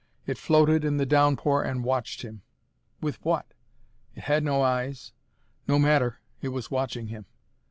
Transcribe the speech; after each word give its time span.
It 0.25 0.39
floated 0.39 0.83
in 0.83 0.97
the 0.97 1.05
downpour 1.05 1.61
and 1.61 1.83
watched 1.83 2.23
him. 2.23 2.41
With 3.01 3.23
what? 3.23 3.53
It 4.15 4.23
had 4.23 4.43
no 4.43 4.63
eyes. 4.63 5.13
No 5.67 5.77
matter, 5.77 6.21
it 6.41 6.47
was 6.49 6.71
watching 6.71 7.09
him. 7.09 7.27